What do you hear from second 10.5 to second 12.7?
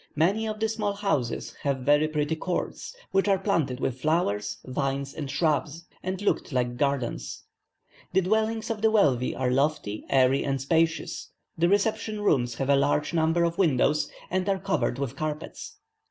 spacious; the reception rooms